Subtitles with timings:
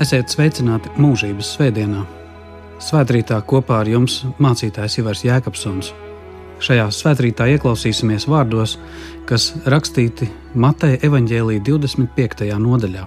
[0.00, 2.06] Esiet sveicināti mūžības svētdienā.
[2.80, 5.90] Svētrītā kopā ar jums mācītājs Ivars Jēkabsons.
[6.64, 8.78] Šajā svētrītā ieklausīsimies vārdos,
[9.28, 12.48] kas rakstīti Mateja evaņģēlīja 25.
[12.64, 13.04] nodaļā.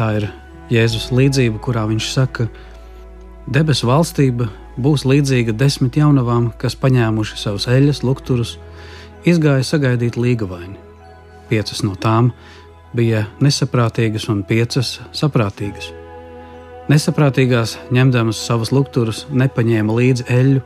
[0.00, 0.30] Tā ir
[0.72, 4.48] Jēzus līdzība, kurā viņš saka, ka debesu valstība
[4.80, 8.56] būs līdzīga desmit jaunavām, kas paņēmuši savus eļļas lukturus,
[9.28, 10.80] izgāja sagaidīt līgavaini.
[11.52, 12.32] Piecas no tām
[12.96, 15.97] bija nesaprātīgas un piecas saprātīgas.
[16.88, 20.62] Nesaprātīgās, ņemdamas savus lukturus, nepaņēma līdzi eļļu,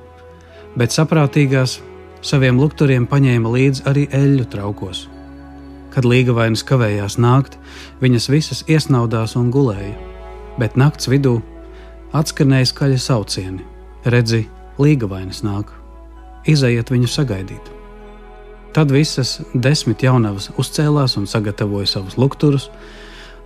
[0.78, 1.80] bet saprātīgās
[2.22, 5.08] saviem lukturiem paņēma līdzi arī eļļu traukos.
[5.90, 7.58] Kad līga vainas kavējās nākt,
[8.00, 9.96] viņas visas iesnaudās un gulēja,
[10.62, 11.40] bet nakts vidū
[12.14, 13.66] atskanēja skaļi saucieni:
[14.06, 14.44] Redzi,
[14.78, 15.74] līga vainas nāk,
[16.46, 17.72] izejiet viņu sagaidīt!
[18.72, 22.70] Tad visas desmit jaunavas uzcēlās un sagatavoja savus lukturus.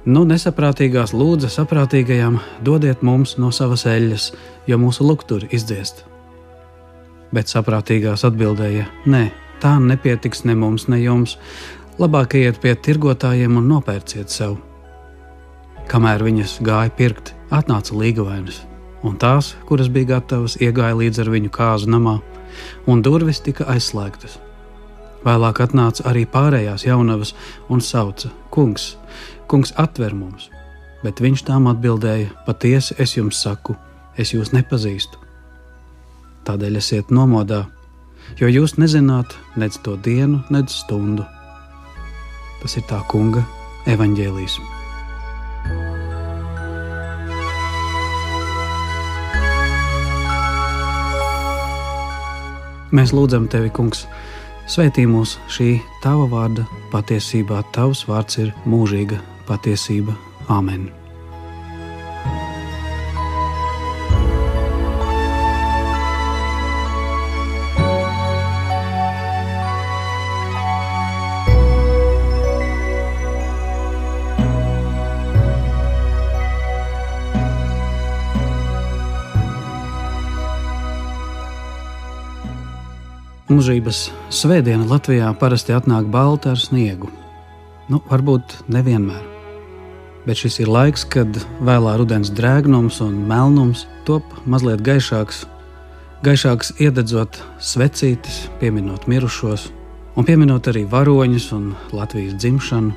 [0.06, 4.26] Nu, nesaprātīgās lūdza saprātīgajām, dodiet mums no savas eļļas,
[4.70, 6.04] jo mūsu lukturi izdziest.
[7.34, 9.24] Bet saprātīgās atbildēja: Nē,
[9.58, 11.34] tā nepietiks ne mums, ne jums.
[11.98, 14.54] Labāk iet pie tirgotājiem un nopērciet sev.
[15.90, 18.60] Kamēr viņas gāja pirkt, atnāca līgavainas,
[19.02, 22.20] un tās, kuras bija gatavas, iegāja līdz ar viņu kāzu namā,
[22.86, 24.38] un durvis tika aizslēgtas.
[25.26, 27.34] Vēlāk atnāca arī pārējās jaunavas
[27.66, 28.92] un sauca: Kungs,
[29.48, 30.50] kungs atver mums!
[31.04, 33.76] Bet viņš tām atbildēja: Patiesi es jums saku,
[34.18, 35.20] es jūs nepazīstu.
[36.46, 37.66] Tādēļ esiet nomodā,
[38.40, 41.26] jo jūs nezināt nec to dienu, nec stundu.
[42.62, 43.44] Tas ir tā kunga
[43.86, 44.58] evaņģēlijs.
[52.96, 54.06] Mēs lūdzam tevi, Kungs,
[54.66, 60.14] Svētī mūs šī tava vārda patiesībā, tavs vārds ir mūžīga patiesība.
[60.52, 60.88] Āmen!
[83.46, 84.00] Mūžības
[84.34, 87.08] svētdiena Latvijā parasti atnāk balta ar sniegu.
[87.86, 89.35] Nu, varbūt nevienmēr.
[90.26, 95.44] Bet šis ir laiks, kad vēlā rudens drēgnums un melnums top mazliet gaišāks,
[96.26, 99.68] gaišāks iededzot svecītes, pieminot mirušos,
[100.18, 102.94] un pieminot arī varoņus un Latvijas dzimšanu.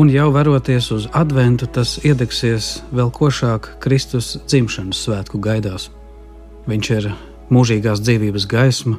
[0.00, 5.90] Un jau veroties uz adventu, tas iedegsies vēl košāk Kristus dzimšanas svētku gaidās.
[6.70, 7.12] Viņš ir
[7.50, 8.96] mūžīgās dzīvības gaisma,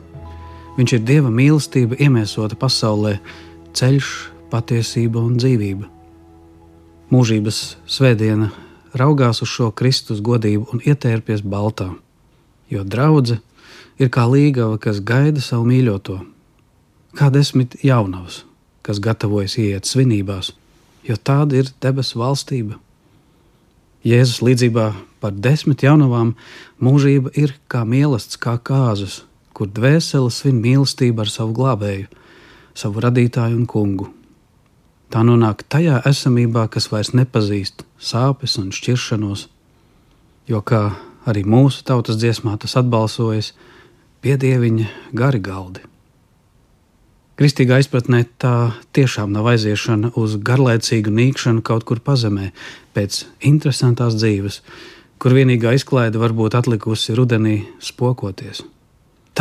[0.77, 3.17] Viņš ir Dieva mīlestība, iemiesota pasaulē,
[3.75, 4.11] ceļš,
[4.51, 5.89] patiesība un dzīvība.
[7.11, 7.57] Mūžības
[7.91, 8.53] svētdiena
[8.95, 11.89] raugās uz šo Kristus godību un ietērpies baltā,
[12.71, 13.41] jo draudzene
[13.99, 16.15] ir kā līgava, kas gaida savu mīļoto,
[17.19, 18.45] kā desmit jaunavas,
[18.87, 20.53] kas gatavojas iet svinībās,
[21.03, 22.79] jo tāda ir debesu valstība.
[24.07, 24.87] Jēzus līdzībā
[25.19, 26.31] par desmit jaunavām
[26.79, 29.19] mūžība ir kā mīlestības, kā kāzas,
[29.51, 32.07] kur dvēsele svin mīlestību ar savu glābēju,
[32.71, 34.13] savu radītāju un kungu.
[35.11, 39.47] Tā nonāk tajā esamībā, kas vairs nepazīst sāpes un šķiršanos,
[40.47, 40.83] jo kā
[41.27, 43.51] arī mūsu tautas dziesmā tas atbalsojas,
[44.23, 45.83] piedieviņa gari galdi.
[47.41, 48.55] Kristīgā izpratnē tā
[48.95, 52.51] tiešām nav aiziešana uz garlaicīgu nīkšanu kaut kur pazemē,
[52.95, 54.61] pēc interesantās dzīves,
[55.19, 58.63] kur vienīgā izklaide varbūt atlikusi rudenī spokoties.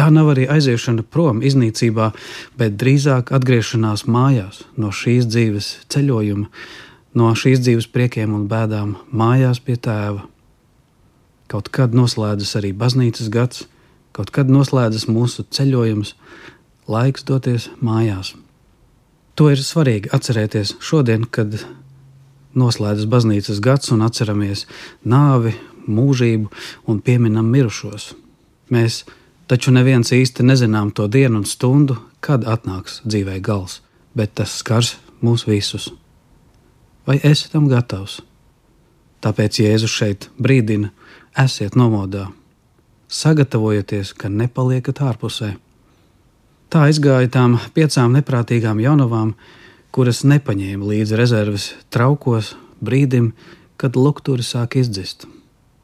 [0.00, 2.06] Tā nav arī aiziešana prom iznīcībā,
[2.56, 6.46] bet drīzāk atgriešanās mājās no šīs dzīves ceļojuma,
[7.20, 10.24] no šīs dzīves priekiem un bēdām, mājās pie tēva.
[11.52, 13.66] Kaut kad noslēdzas arī baznīcas gads,
[14.16, 16.14] kaut kad noslēdzas mūsu ceļojums,
[16.88, 18.32] laiks doties mājās.
[19.36, 21.60] To ir svarīgi atcerēties šodien, kad
[22.56, 24.64] noslēdzas baznīcas gads un atceramies
[25.04, 26.48] nāvi, mūžību
[26.88, 28.14] un pieminam mirušos.
[28.72, 29.02] Mēs
[29.50, 33.80] Taču neviens īsti nezinām to dienu un stundu, kad atnāks dzīvē gals,
[34.14, 34.92] bet tas skars
[35.26, 35.88] mūs visus.
[37.02, 38.20] Vai esi tam gatavs?
[39.20, 40.92] Tāpēc Jēzus šeit brīdina,
[41.34, 42.28] esiet nomodā,
[43.10, 45.56] sagatavojieties, ka nepaliekat ārpusē.
[46.70, 49.34] Tā aizgāja tām piecām neprātīgām jaunavām,
[49.90, 53.32] kuras nepaņēma līdzi rezerves traukos brīdim,
[53.82, 55.26] kad lukturi sāk izdzist,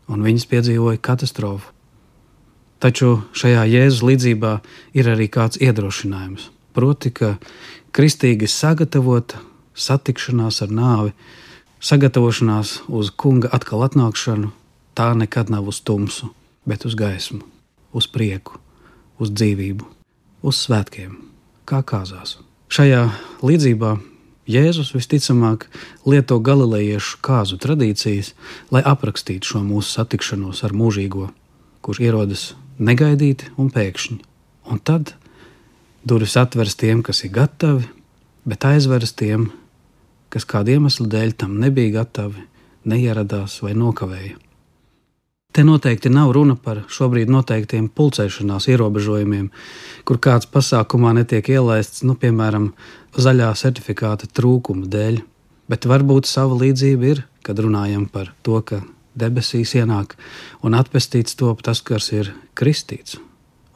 [0.07, 1.76] un viņas piedzīvoja katastrofu.
[2.83, 4.53] Taču šajā Jēzus līdzībā
[4.97, 6.51] ir arī kāds iedrošinājums.
[6.77, 7.37] Proti, ka
[7.97, 9.41] kristīgi sagatavota
[9.77, 11.15] satikšanās ar nāvi
[11.81, 14.51] sagatavošanās uz kunga atkal atnākšanu,
[14.97, 16.33] tā nekad nav uz tumsu,
[16.69, 17.45] bet uz gaismu,
[17.93, 18.59] uz prieku,
[19.21, 19.87] uz dzīvību,
[20.43, 21.17] uz svētkiem,
[21.69, 22.39] kā kāzās.
[22.73, 23.07] Šajā
[23.47, 23.97] līdzībā
[24.47, 25.67] Jēzus visticamāk
[26.07, 28.33] lieto galilejiešu kāzu tradīcijas,
[28.71, 31.31] lai aprakstītu šo mūsu satikšanos ar mūžīgo,
[31.83, 32.45] kurš ierodas
[32.79, 34.19] negaidīti un pēkšņi.
[34.73, 35.15] Un tad
[36.07, 37.87] durvis atveras tiem, kas ir gatavi,
[38.47, 39.51] bet aizveras tiem,
[40.31, 42.43] kas kādu iemeslu dēļ tam nebija gatavi,
[42.87, 44.37] neieradās vai nokavēja.
[45.57, 49.47] Te noteikti nav runa par šobrīd noteiktiem pulcēšanās ierobežojumiem,
[50.05, 52.75] kur kāds pasākumā netiek ielaists, nu, piemēram,
[53.17, 55.23] zaļā certifikāta trūkuma dēļ.
[55.73, 58.83] Bet varbūt sava līdzība ir, kad runājam par to, ka
[59.19, 60.17] debesīs ienāk
[60.63, 63.19] un atpestīts top tas, kas ir kristīts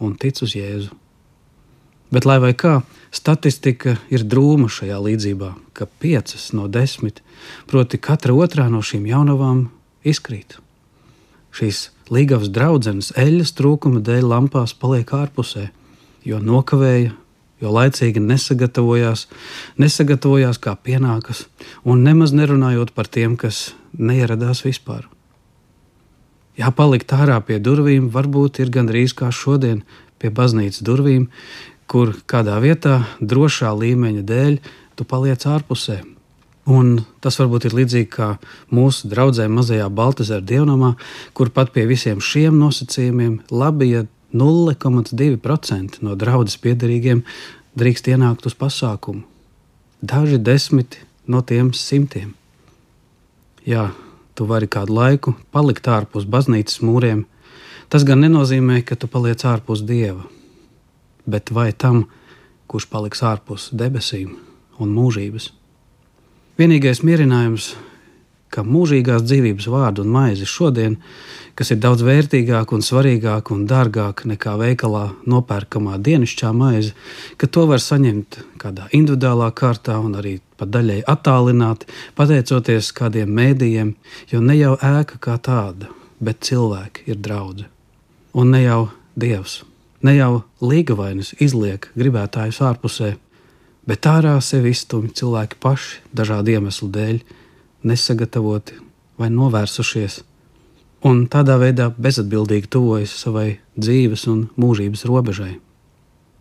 [0.01, 0.95] un tic uz Jēzu.
[2.11, 2.81] Bet, lai vai kā,
[3.15, 7.21] statistika ir drūma šajā līdzībā, ka piecas no desmit,
[7.71, 9.69] proti, katra otrā no šīm jaunavām
[10.03, 10.59] izkrīt
[11.55, 15.69] šīs līgavas draudzenes eļļas trūkuma dēļ lampās paliek ārpusē,
[16.27, 17.13] jo nokavēja,
[17.61, 19.27] jo laicīgi nesagatavojās,
[19.81, 21.47] nesagatavojās kā pienākas,
[21.85, 25.10] un nemaz nerunājot par tiem, kas neieradās vispār.
[26.61, 29.81] Jā, palikt ārā pie durvīm varbūt ir gandrīz kā šodien
[30.21, 31.31] pie baznīcas durvīm,
[31.89, 34.59] kur kādā vietā drošā līmeņa dēļ
[34.99, 36.03] tu paliec ārpusē,
[36.71, 38.35] Un tas varbūt ir līdzīgi kā
[38.75, 40.93] mūsu draudzē mazajā Baltazara dievnamā,
[41.33, 44.05] kur pat pie visiem šiem nosacījumiem labi, ja
[44.37, 47.25] 0,2% no draudzes piedarīgiem
[47.81, 49.25] drīkst ienākt uz pasākumu.
[50.01, 52.35] Daži desmit no tiem simtiem.
[53.67, 53.91] Jā,
[54.41, 57.27] tu vari kādu laiku palikt ārpus baznīcas mūriem.
[57.93, 60.23] Tas gan nenozīmē, ka tu paliec ārpus dieva,
[61.29, 62.07] bet vai tam,
[62.65, 64.31] kurš paliks ārpus debesīm
[64.81, 65.51] un mūžības.
[66.57, 67.75] Vienīgais mierinājums,
[68.51, 70.97] ka mūžīgās dzīvības vārdu un maizi šodien,
[71.59, 76.95] kas ir daudz vērtīgāk un svarīgāk un dārgāk nekā veikalā nopērkamā dienasčā maize,
[77.37, 81.89] ka to var saņemt kādā individuālā kārtā un arī pat daļai attālināti,
[82.19, 83.95] pateicoties kādiem mēdījiem,
[84.33, 87.67] jo ne jau ēka kā tāda, bet cilvēki ir draugi.
[88.37, 88.83] Un ne jau
[89.19, 89.61] dievs,
[90.07, 93.15] ne jau līgavainis izliek gribētājus ārpusē,
[93.89, 97.23] bet ārā sevi izstumj cilvēki paši dažādu iemeslu dēļ,
[97.87, 98.79] nesagatavoti
[99.21, 100.21] vai novērsušies,
[101.07, 105.55] un tādā veidā bezatbildīgi tuvojas savai dzīves un mūžības robežai.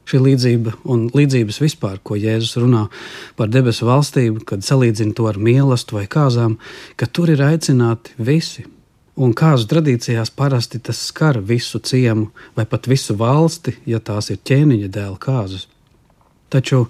[0.09, 2.87] Šī līdzība un līdzības vispār, ko Jēzus runā
[3.37, 6.57] par debesu valstību, kad salīdzina to ar mīlestību vai kāzām,
[6.97, 8.65] ka tur ir aicināti visi.
[9.19, 14.39] Un kāzu tradīcijās parasti tas skar visu ciemu vai pat visu valsti, ja tās ir
[14.47, 15.67] ķēniņa dēla kāzas.
[16.49, 16.87] Taču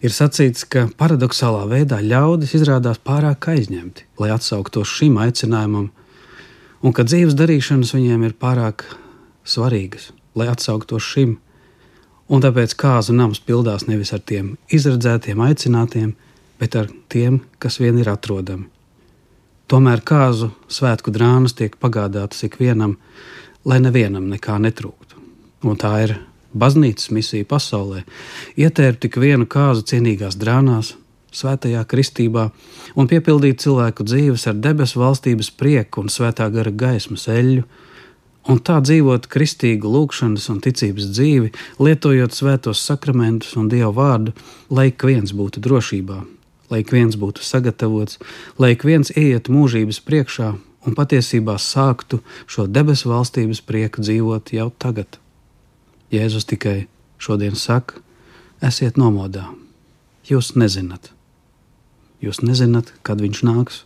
[0.00, 5.90] ir sacīts, ka paradoxālā veidā ļaudis izrādās pārāk aizņemti, lai atsauktos šim aicinājumam,
[6.80, 8.86] un ka dzīves darīšanas viņiem ir pārāk
[9.44, 11.38] svarīgas, lai atsauktos šim.
[12.30, 16.12] Un tāpēc kāzu nams pildās nevis ar tiem izredzētiem aicinātiem,
[16.60, 18.68] bet ar tiem, kas vien ir atrodami.
[19.70, 22.96] Tomēr kāzu svētku drānas tiek pagādātas ikvienam,
[23.64, 25.18] lai nevienam nekā netrūktu.
[25.66, 26.16] Un tā ir
[26.54, 28.04] baznīcas misiju pasaulē,
[28.58, 30.94] ietērpt tik vienu kāzu cienīgās drānās,
[31.34, 32.48] svētajā kristībā
[32.98, 37.62] un piepildīt cilvēku dzīves ar debesu valstības prieku un svētā gara gaismas eļļu,
[38.50, 44.34] un tā dzīvot kristīgu lūgšanas un ticības dzīvi, lietojot svētos sakramentus un dievu vārdu,
[44.70, 46.18] lai ik viens būtu drošībā,
[46.72, 48.18] lai ik viens būtu sagatavots,
[48.58, 50.54] lai ik viens ieiet mūžības priekšā
[50.86, 55.20] un patiesībā sāktu šo debesu valstības prieku dzīvot jau tagad.
[56.10, 56.88] Jēzus tikai
[57.22, 58.00] šodien saka,
[58.64, 59.46] esiet nomodā.
[60.26, 61.12] Jūs nezināt.
[62.20, 63.84] Jūs nezināt, kad viņš nāks.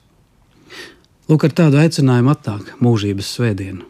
[1.29, 3.85] Lūk, ar tādu aicinājumu atnāk mūžības svētdiena.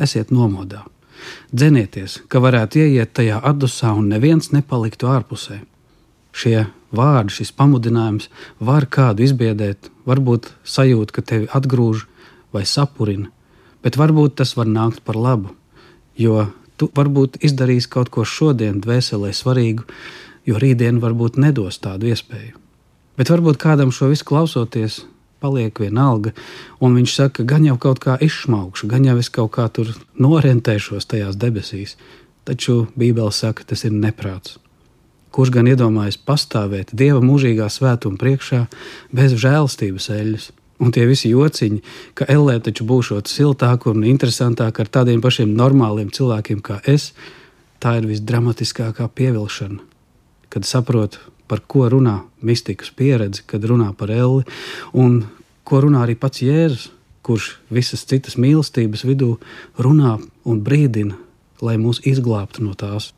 [0.00, 0.84] Esiet nomodā.
[1.52, 5.60] Dzenieties, ka varētu ieiet tajā atdusā un neviens nepaliktu ārpusē.
[6.32, 8.30] Šie vārdi, šis pamudinājums
[8.62, 12.06] var kādu izbiedēt, varbūt sajūt, ka tevi atgrūž
[12.54, 13.28] vai sapurina,
[13.82, 15.52] bet varbūt tas var nākt par labu,
[16.16, 16.46] jo
[16.80, 19.84] tu varbūt izdarīsi kaut ko šodien, dvēselē svarīgu,
[20.48, 22.56] jo rītdien varbūt nedos tādu iespēju.
[23.20, 25.02] Bet varbūt kādam šo visu klausoties,
[25.40, 26.32] paliek vienalga,
[26.80, 31.08] un viņš saka, gan jau kaut kā izšmaukšu, gan jau es kaut kā tur norientēšos
[31.08, 31.96] tajās debesīs.
[32.48, 34.56] Taču Bībele saka, tas ir neprāts.
[35.30, 38.64] Kurš gan iedomājas pastāvēt Dieva mūžīgā svētuma priekšā
[39.14, 40.48] bez žēlstības eļļas?
[40.80, 41.82] Un tie visi jociņi,
[42.16, 47.10] ka Ellē taču būšot siltāk un interesantāk ar tādiem pašiem normāliem cilvēkiem kā es,
[47.80, 49.80] tā ir visdramatiskākā pievilkšana.
[50.50, 51.20] Kad saprotu,
[51.50, 54.46] par ko runā mistikas pieredze, kad runā par Elli,
[54.96, 55.24] un
[55.68, 56.88] ko runā arī pats Jēzus,
[57.20, 59.34] kurš visas citas mīlestības vidū
[59.78, 60.16] runā
[60.48, 61.18] un brīdina,
[61.60, 63.12] lai mūs izglābtu no tās.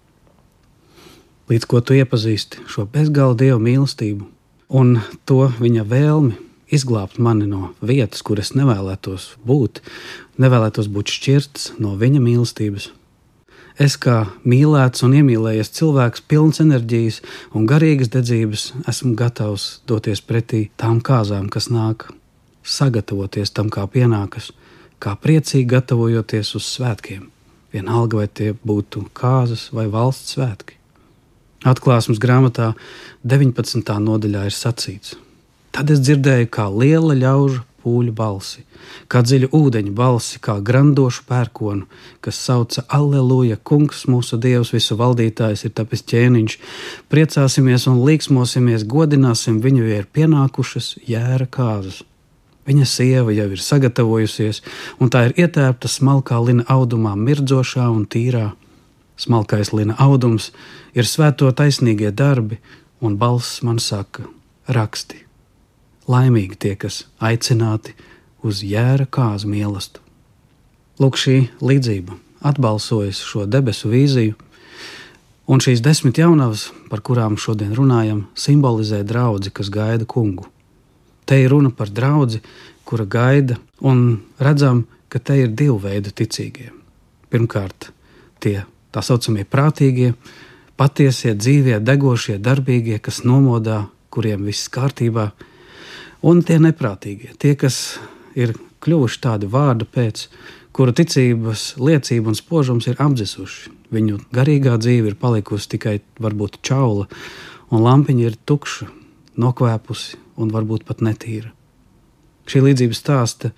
[1.51, 4.27] Līdz ko tu iepazīsti šo bezgalīgu dievu mīlestību
[4.73, 4.97] un
[5.29, 9.83] to viņa vēlmi izglābt mani no vietas, kur es nevēlētos būt,
[10.43, 12.89] nevēlētos būt šķirts no viņa mīlestības.
[13.81, 17.23] Es kā mīlēts un iemīlējies cilvēks, pilns enerģijas
[17.57, 22.11] un garīgas dedzības, esmu gatavs doties pretī tām kāzām, kas nāk,
[22.63, 24.51] sagatavoties tam, kā pienākas,
[25.01, 27.31] kā priecīgi gatavojoties uz svētkiem.
[27.73, 30.77] Vienalga, vai tie būtu kāzas vai valsts svētki.
[31.65, 32.73] Atklāsmes grāmatā
[33.25, 33.97] 19.
[34.05, 35.17] nodaļā ir sacīts:
[35.73, 38.63] Tad es dzirdēju, kā liela ļaužu pūļu balsi,
[39.11, 41.87] kā dziļu ūdeņu balsi, kā grandošu pērkonu,
[42.25, 46.59] kas sauca Alleluja, Kungs, mūsu Dievs, visu valdītājs ir tapis ķēniņš.
[47.13, 52.03] Priecāsimies un līksmosimies, godināsim viņu, ja ir pienākušas jēra kāzas.
[52.69, 54.61] Viņa sieva jau ir sagatavojusies,
[55.03, 58.53] un tā ir ietērpta smalkā lina audumā, mirdzošā un tīrā.
[59.19, 60.53] Smalkais lina audums
[60.95, 62.61] ir svēto taisnīgie darbi,
[63.03, 64.29] un balss man saka:
[64.71, 65.32] raksti!
[66.11, 67.95] Laimīgi tie, kas aicināti
[68.43, 70.03] uz jēra kāzu mīlestību.
[71.03, 74.35] Lūk, šī līdzība atbalsojas šo debesu vīziju,
[75.47, 80.49] un šīs desmit jaunavas, par kurām šodien runājam, simbolizē draugu, kas gaida kungu.
[81.25, 82.43] Te ir runa par draugu,
[82.85, 86.73] kura gaida, un redzam, ka te ir divi veidi ticīgie.
[87.31, 87.93] Pirmkārt,
[88.43, 90.13] tie tā saucamie prātīgie,
[90.77, 95.52] patiesie, dzīvie, degošie, darbīgie, kas nomodā, kuriem viss kārtībā ir
[96.23, 97.99] un tie neprātīgie, tie, kas
[98.39, 100.27] ir kļuvuši tādi vārdu pēc,
[100.73, 103.73] kuru ticības liecība un spožums ir apdzisuši.
[103.93, 107.09] Viņu garīgā dzīve ir palikusi tikai varbūt čaula,
[107.73, 108.89] un lampiņa ir tukša,
[109.43, 111.53] nokvēpusi un varbūt pat netīra.
[112.49, 113.53] Šī līdzība stāsta,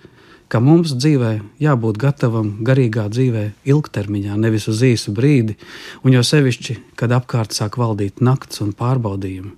[0.51, 1.31] ka mums dzīvē
[1.63, 5.55] jābūt gatavam garīgā dzīvē ilgtermiņā, nevis uz īsu brīdi,
[6.03, 9.55] un jo sevišķi, kad apkārt sāk valdīt nakts un pārbaudījumi.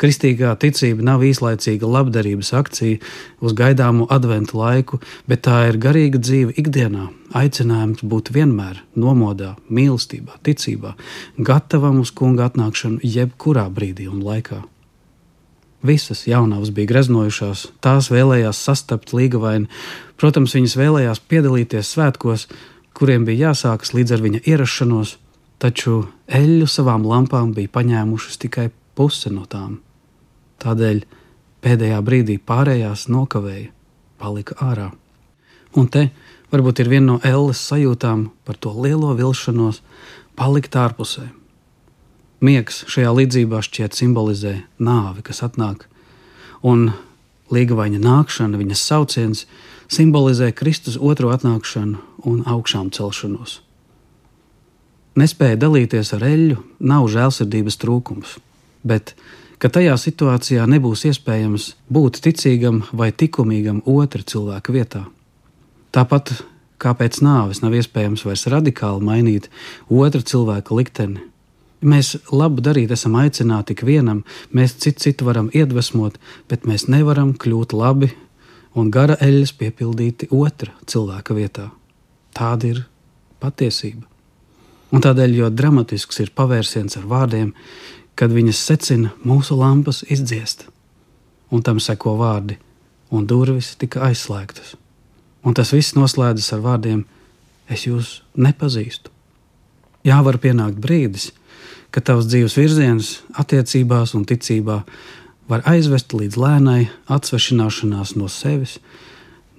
[0.00, 2.98] Kristīgā ticība nav īslaicīga labdarības akcija
[3.44, 4.98] uz gaidāmu adventu laiku,
[5.30, 7.06] bet tā ir garīga dzīve ikdienā,
[7.38, 10.96] aicinājums būt vienmēr nomodā, mīlestībā, ticībā,
[11.38, 14.64] gatavam uz kunga atnākšanu jebkurā brīdī un laikā.
[15.84, 19.68] Visas jaunavas bija greznojušās, tās vēlējās sastapt līgavaini,
[20.18, 22.48] protams, viņas vēlējās piedalīties svētkos,
[22.96, 25.18] kuriem bija jāsākas līdz ar viņa ierašanos,
[25.62, 29.78] taču eļļu savām lampām bija paņēmušas tikai puse no tām.
[30.62, 31.04] Tādēļ
[31.64, 33.70] pēdējā brīdī pārējās nokavēja,
[34.20, 34.90] palika ārā.
[35.74, 36.08] Un te
[36.52, 39.80] varbūt ir viena no elles sajūtām par to lielo vilšanos
[40.38, 41.26] palikt ārpusē.
[42.44, 45.86] Miegs šajā līdzībā šķiet simbolizē nāvi, kas atnāk,
[46.62, 46.90] un
[47.54, 49.44] līgavaņa nākšana, viņas sauciens,
[49.88, 53.60] simbolizē Kristus otro atnākšanu un augšām celšanos.
[55.14, 56.58] Nespēja dalīties ar eļļu
[56.90, 58.38] nav žēlsirdības trūkums,
[58.84, 59.14] bet
[59.58, 65.04] ka tajā situācijā nebūs iespējams būt ticīgam vai likumīgam otra cilvēka vietā.
[65.94, 66.34] Tāpat
[66.82, 69.48] kā pēc nāves nav iespējams vairs radikāli mainīt
[69.88, 71.22] otra cilvēka likteni.
[71.84, 74.22] Mēs labu darīt esam aicināti ik vienam,
[74.56, 76.16] mēs citu citu varam iedvesmot,
[76.48, 78.10] bet mēs nevaram kļūt labi
[78.74, 81.68] un gara eļļas piepildīti otra cilvēka vietā.
[82.34, 82.80] Tāda ir
[83.40, 84.08] patiesība.
[84.94, 87.52] Un tādēļ, jo dramatisks ir pavērsiens ar vārdiem,
[88.14, 90.66] kad viņas secina mūsu lampas izdziest,
[91.50, 92.58] un tam seko vārdi,
[93.10, 94.74] un durvis tika aizslēgtas.
[95.44, 97.04] Un tas viss noslēdzas ar vārdiem:
[97.68, 99.10] Es jūs nepazīstu.
[100.04, 101.30] Jā, var pienākt brīdis,
[101.90, 104.82] kad tavs dzīves virziens, attiecībās un ticībā
[105.48, 106.80] var aizvest līdz lēnai
[107.12, 108.78] atsvešināšanās no sevis,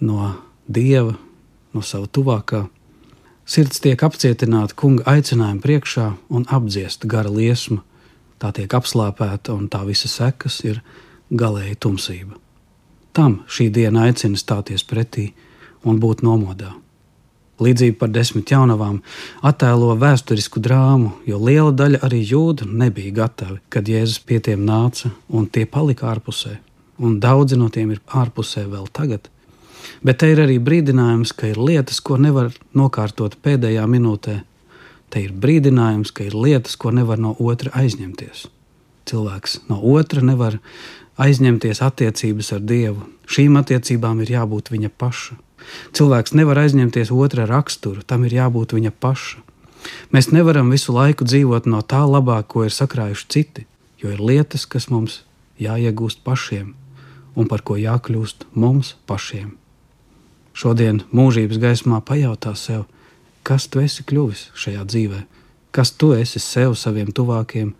[0.02, 0.36] no
[0.68, 1.16] dieva,
[1.74, 2.66] no sava tuvākā.
[3.46, 7.82] Sirds tiek apcietināta kunga aicinājuma priekšā un apdziesta gara liesma
[8.40, 10.82] tā tiek apslāpēta, un tā visa sekas ir
[11.32, 12.40] galēji tumsība.
[13.16, 15.30] Tam šī diena aicina stāties pretī
[15.88, 16.74] un būt nomodā.
[17.64, 18.98] Līdzība par desmit jaunavām
[19.48, 25.14] attēlo vēsturisku drāmu, jo liela daļa arī jūdu nebija gatavi, kad Jēzus pie tiem nāca,
[25.32, 26.58] un tie palika ārpusē,
[27.00, 29.30] un daudzi no tiem ir ārpusē vēl tagad.
[30.04, 34.42] Bet te ir arī brīdinājums, ka ir lietas, ko nevar nokārtot pēdējā minūtē,
[35.10, 38.48] Te ir brīdinājums, ka ir lietas, ko nevar no otra aizņemties.
[39.06, 40.60] Cilvēks no otra nevar
[41.22, 43.06] aizņemties attiecības ar Dievu.
[43.30, 45.38] Šīm attiecībām ir jābūt viņa paša.
[45.98, 49.42] Cilvēks nevar aizņemties otra raksturu, tam ir jābūt viņa paša.
[50.14, 53.68] Mēs nevaram visu laiku dzīvot no tā labā, ko ir sakrājuši citi,
[54.02, 55.22] jo ir lietas, kas mums
[55.62, 56.74] jāiegūst pašiem.
[57.36, 59.56] un par ko jākļūst mums pašiem.
[60.56, 62.86] Šodien mūžības gaismā pajautā sev,
[63.46, 65.22] kas tu esi kļuvis šajā dzīvē,
[65.76, 67.74] kas tu esi sev, saviem tuvākiem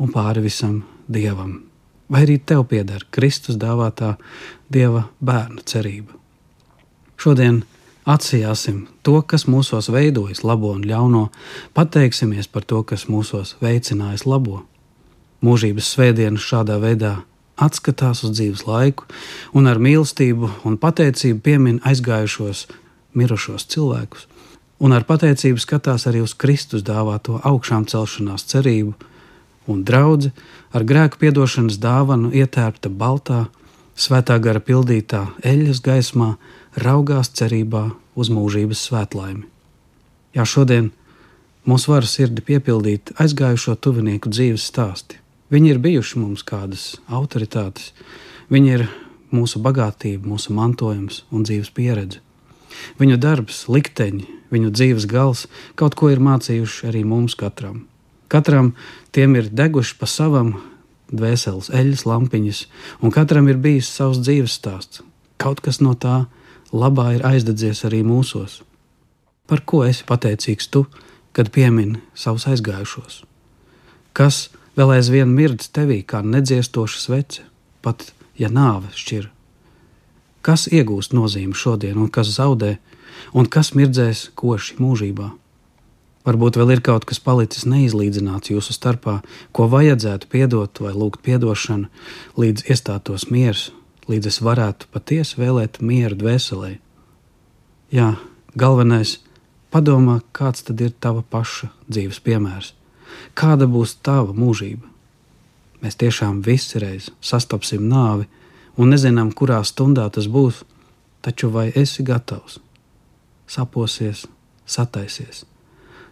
[0.00, 1.58] un pāri visam dievam.
[2.08, 4.14] Vai arī tev pieder Kristus dāvātā
[4.72, 6.14] dieva bērnu cerība?
[7.18, 7.64] Šodien
[8.06, 11.26] atsijāsim to, kas mūsos veidojas labo un ļauno,
[11.74, 14.62] pateiksimies par to, kas mūsos veicinājis labo.
[15.42, 17.16] Mūžības svētdienas šādā veidā
[17.56, 19.08] atskatās uz dzīves laiku
[19.56, 22.66] un ar mīlestību un pateicību piemin aizgājušos,
[23.16, 24.28] mirušos cilvēkus,
[24.78, 28.94] un ar pateicību skatās arī uz Kristus dāvāto augšām celšanās cerību,
[29.66, 30.32] un draugi
[30.72, 33.46] ar grēku piedošanas dāvanu ietērpta baltā,
[33.96, 36.36] svētā gara pildītā eļļas gaismā,
[36.76, 39.46] raugās cerībā uz mūžības svētlaimi.
[40.36, 40.90] Jā, šodien
[41.66, 47.92] mūs var sirdi piepildīt aizgājušo tuvinieku dzīves stāsti Viņi ir bijuši mums kādas autoritātes,
[48.50, 48.82] viņi ir
[49.30, 52.18] mūsu bagātība, mūsu mantojums un dzīves pieredze.
[53.00, 55.46] Viņu darbs, likteņi, viņu dzīves gals
[55.78, 57.84] kaut ko ir mācījuši arī mums katram.
[58.32, 58.72] Katram
[59.14, 60.56] tiem ir deguši pa savam
[61.12, 62.62] dvēseles eļļas lampiņas,
[63.02, 65.02] un katram ir bijis savs dzīves stāsts.
[65.38, 66.24] Kaut kas no tā
[66.72, 68.62] labā ir aizdedzies arī mūsos.
[69.46, 70.86] Par ko esi pateicīgs tu,
[71.36, 73.22] kad piemini savus aizgājušos?
[74.16, 77.46] Kas vēl aizvien mirdz tevī kā nedziestoša svece,
[77.84, 79.30] pat ja nāve šķir.
[80.46, 82.76] Kas iegūst nozīmi šodien, un kas zaudē,
[83.34, 85.32] un kas mirdzēs koši mūžībā?
[86.26, 89.20] Varbūt vēl ir kaut kas palicis neizlīdzināts jūsu starpā,
[89.54, 91.90] ko vajadzētu piedot vai lūgt atdošanu,
[92.38, 93.70] līdz iestātos miers,
[94.10, 96.78] līdz es varētu patiesi vēlēt mieru dvēselē.
[97.94, 98.16] Jā,
[98.54, 99.18] galvenais-
[99.72, 102.72] padomā, kāds tad ir tava paša dzīves piemērs
[103.36, 104.88] kāda būs tava mūžība.
[105.82, 108.26] Mēs tiešām visi reiz sastapsim nāvi
[108.76, 110.62] un nezinām, kurā stundā tas būs,
[111.24, 112.58] taču vai esi gatavs?
[113.46, 114.24] Saposies,
[114.66, 115.44] sataisies,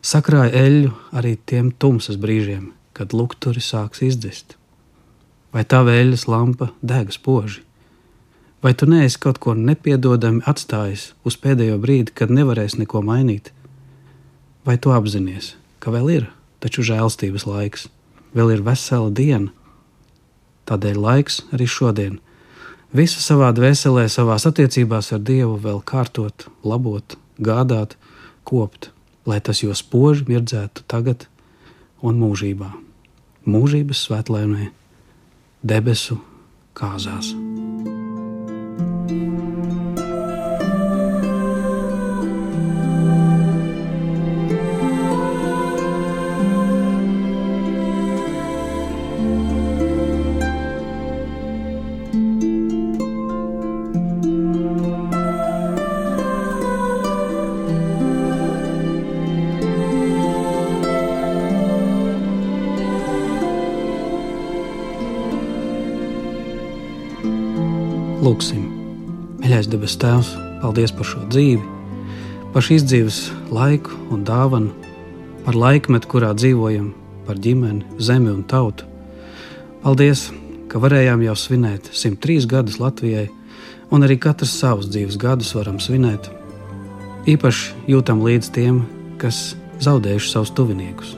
[0.03, 4.57] sakrāj eļļu arī tiem tumsas brīžiem, kad lukturi sāks izdzist.
[5.55, 7.63] Vai tā vēļas lampa deg spoži?
[8.63, 13.53] Vai tu neesi kaut ko nepiedodami atstājis uz pēdējo brīdi, kad nevarēsi neko mainīt?
[14.65, 15.53] Vai tu apzinājies,
[15.85, 16.33] ka vēl ir?
[16.65, 17.89] taču žēlstības laiks.
[18.35, 19.53] Vēl ir vesela diena.
[20.65, 22.17] Tādēļ laiks arī šodien.
[22.95, 27.97] Visu savā dvēselē, savā attiecībās ar Dievu vēl kārtot, labot, gādāt,
[28.47, 28.93] kopt,
[29.27, 31.27] lai tas jo spoži mirdzētu tagad
[32.07, 32.71] un mūžībā.
[33.51, 34.71] Mūžības svētlaimē,
[35.67, 36.21] debesu
[36.79, 37.35] kāzās.
[68.25, 68.63] Lūksim,
[69.43, 70.31] mīļais debes Tēvs,
[70.63, 71.61] paldies par šo dzīvi,
[72.55, 73.19] par šīs dzīves
[73.53, 74.71] laiku un dāvanu,
[75.45, 76.87] par laikmetu, kurā dzīvojam,
[77.27, 78.87] par ģimeni, zemi un tautu.
[79.83, 80.31] Paldies,
[80.73, 83.27] ka varējām jau svinēt 103 gadus Latvijai,
[83.93, 86.33] un arī katrs savus dzīves gadus varam svinēt.
[87.29, 88.81] Īpaši jūtam līdz tiem,
[89.21, 89.51] kas
[89.85, 91.13] zaudējuši savus tuviniekus,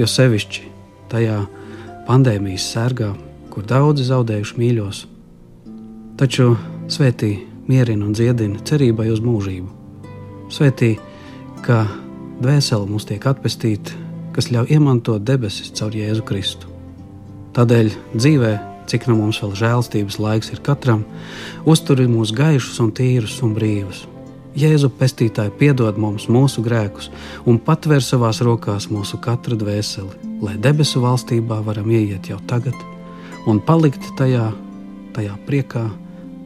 [0.00, 0.64] jo sevišķi
[1.12, 1.42] tajā
[2.08, 3.12] pandēmijas sērgā,
[3.52, 5.06] kur daudzi zaudējuši mīļos
[6.20, 6.52] taču
[6.92, 7.30] svētī
[7.64, 9.70] mierina un dziedina cerībai uz mūžību.
[10.52, 10.90] Svētī,
[11.64, 11.86] ka
[12.42, 13.94] dvēsele mums tiek atpestīta,
[14.36, 16.68] kas ļauj iemantot debesis caur Jēzu Kristu.
[17.56, 18.50] Tādēļ dzīvē,
[18.90, 21.06] cik no mums vēl žēlstības laiks ir katram,
[21.64, 24.04] uzturi mūs gaišus un tīrus un brīvus.
[24.60, 27.08] Jēzu pestītāji piedod mums mūsu grēkus
[27.48, 32.76] un patver savās rokās mūsu katru dvēseli, lai debesu valstībā varam ieiet jau tagad
[33.48, 34.50] un palikt tajā,
[35.16, 35.88] tajā priekā,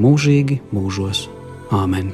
[0.00, 1.26] mūžīgi mūžos.
[1.72, 2.12] Āmen!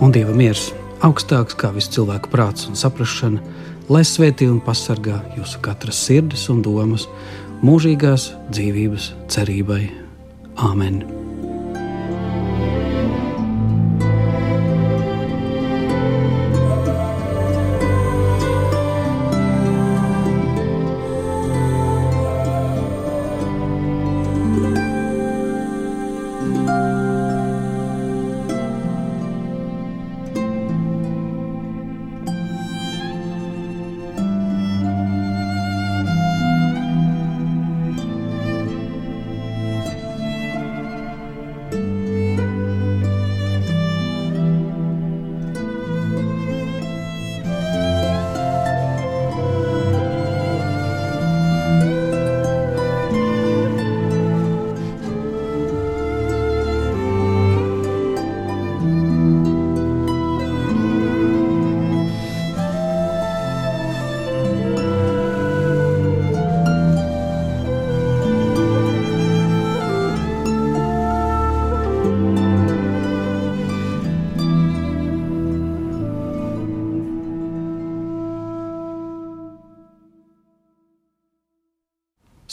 [0.00, 0.70] Un Dieva miers,
[1.04, 3.42] augstāks kā visu cilvēku prāts un saprāšana,
[3.92, 7.04] lai svētī un pasargā jūsu katras sirdis un domas
[7.60, 9.82] mūžīgās dzīvības cerībai.
[10.56, 11.19] Āmen!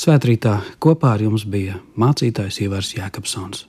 [0.08, 3.65] Svētrītā kopā ar jums bija mācītājs Ivars Jēkabsons.